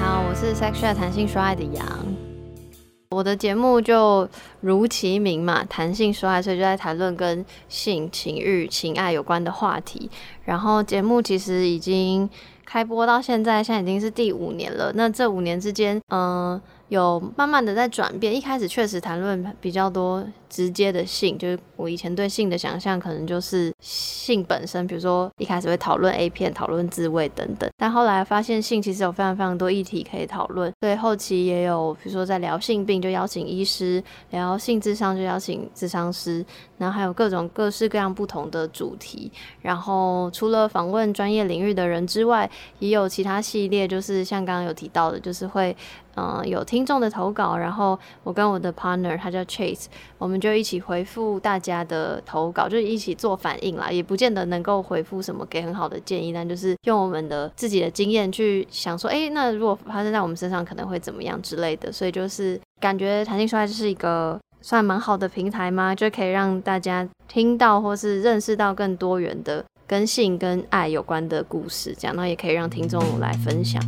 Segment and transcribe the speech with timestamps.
[0.00, 1.84] 好，我是 Sexual 谈性说爱的杨。
[3.10, 4.26] 我的节目就
[4.60, 10.10] 如其名嘛，谈性说爱，所以就在谈论跟性、情欲、情爱有关的话题。
[10.44, 12.28] 然后节目其实已经
[12.64, 14.92] 开播到现在，现在已经是第五年了。
[14.94, 36.44] 那这五年之间，嗯、有慢慢的在转变，一开始确实谈论比较多直接的性，就是我以前对性的想象可能就是性本身，比如说一开始会讨论 A 片、讨论自慰等等，但后来发现性其实有非常非常多议题可以讨论，所以后期也有比如说在聊性病就邀请医师，聊性智商就邀请智商师，
[36.78, 42.48] 然后还有各种各式各样不同的主题，然后除了访问专业领域的人之外，
[42.78, 45.76] 也有其他系列，就是像刚刚有提到的，就是会。
[46.14, 49.86] 嗯、有听众的投稿，然后我跟我的 partner，他叫 Chase，
[50.18, 73.78] 我们就一起回复大家的投稿，就一起做反应啦，也不见得能够回复什么给很好的建议，但就是用我们的自己的经验去想说，诶，那如果发生在我们身上，可能会怎么样之类的，所以就是感觉弹性说爱就是一个算蛮好的平台嘛，就可以让大家听到或是认识到更多元的跟性跟爱有关的故事，这样，那也可以让听众来分享。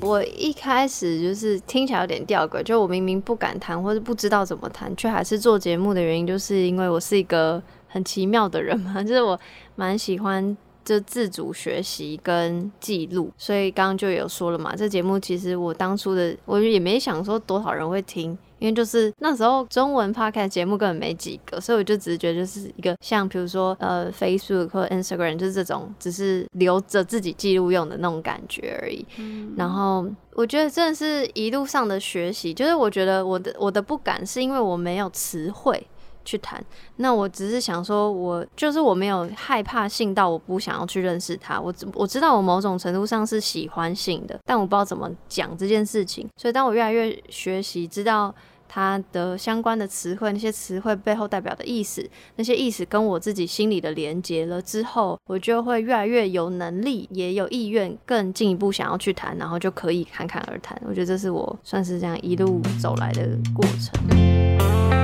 [0.00, 9.38] 我一开始就是听起来有点吊诡，就我明明不敢谈或者不知道怎么谈，却还是做节目的原因，就是因为我是一个很奇妙的人嘛， 就是我
[9.76, 10.56] 蛮喜欢
[10.88, 18.36] 就自主学习跟记录，所以刚刚就有说了嘛，这节目其实我当初的我也没想说多少人会听。
[18.60, 29.06] 因为就是那时候中文 podcast 节目根本没几个，所以我就只是觉得就是一个像比如说呃 Facebook 或 Instagram 就是这种只是留着自己记录用的那种感觉而已。
[29.18, 29.54] 嗯。
[29.56, 35.86] 然后我觉得真的是一路上的学习，就是我觉得我的我的不敢是因为我没有词汇
[36.28, 36.62] 去谈。
[36.96, 41.58] 那我只是想说，我就是我没有害怕性到我不想要去认识他。
[41.58, 46.28] 我我知道我某种程度上是喜欢性的，但我不知道怎么讲这件事情。
[46.36, 48.34] 所以当我越来越学习，知道。
[48.70, 52.06] 它的相关的词汇，那些词汇背后代表的意思，
[52.36, 60.78] 那些意思跟我自己心里的连接了之后，我就会越来越有能力，也有意愿，更进一步想要去谈，然后就可以侃侃而谈。
[60.86, 64.97] 我觉得这是我算是这样一路走来的过程。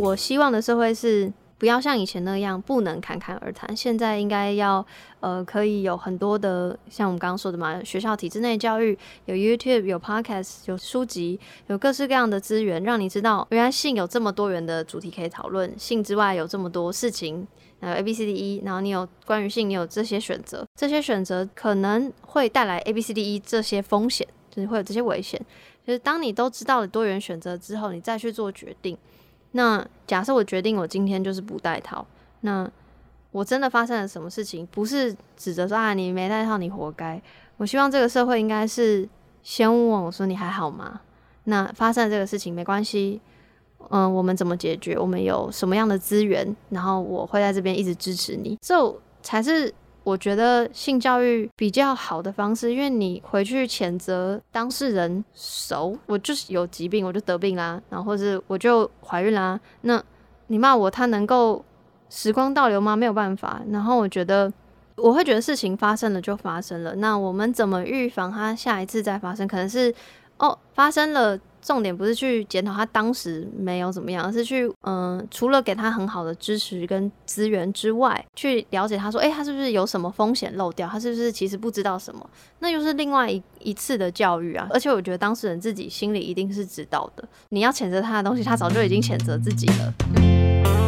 [0.00, 1.32] 我希望的社会是。
[1.60, 4.82] 不要像以前那样不能侃侃而谈，现在应该要
[5.20, 17.46] 呃可以有很多的像我们刚刚说的嘛，学校体制内教育有 YouTube 有 Podcast 有书籍有各式各样的资源，让你知道原来性有这么多元的主题可以讨论，性之外有这么多事情，
[17.78, 25.38] 还有 A B C D E，然后你有关于性你有这些选择，这些选择可能会带来 A B C D E 这些风险，就是会有这些危险，
[25.86, 28.96] 就是当你都知道了多元选择之后，你再去做决定。
[29.52, 32.06] 那假设我决定我今天就是不戴套，
[32.40, 32.70] 那
[33.32, 37.20] 我真的发生了什么事情，不是指责说啊你没戴套你活该。
[37.56, 39.08] 我希望这个社会应该是
[39.42, 41.00] 先问我说你还好吗？
[41.44, 43.20] 那发生了这个事情没关系，
[43.88, 44.98] 嗯，我们怎么解决？
[44.98, 46.56] 我们有什么样的资源？
[46.70, 49.72] 然后我会在这边一直支持你，这才是。
[50.02, 60.02] 我觉得性教育比较好的方式，因为你回去谴责当事人熟，我就是有疾病，我就得病啦，然后或是我就怀孕啦，那
[60.46, 61.64] 你骂我，他能够
[62.08, 62.96] 时光倒流吗？
[62.96, 63.60] 没有办法。
[63.70, 64.52] 然后我觉得，
[64.96, 69.46] 我会觉得事情发生了就发生了，那我们怎么预防它下一次再发生？
[69.46, 69.94] 可能是
[70.38, 71.38] 哦，发生了。
[71.62, 80.88] 重点不是去检讨他当时没有怎么样，而是去嗯、除了给他很好的支持跟资源之外，去了解他说，诶，他是不是有什么风险漏掉？
[80.88, 82.28] 他是不是其实不知道什么？
[82.60, 84.66] 那又是另外一一次的教育啊！
[84.70, 87.28] 而且我觉得当事人自己心里一定是知道的。
[87.50, 90.79] 你要谴责他的东西，他早就已经谴责自己了。